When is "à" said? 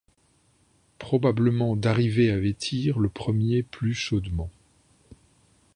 2.31-2.39